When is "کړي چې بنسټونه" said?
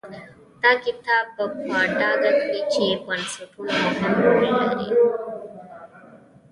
2.41-3.73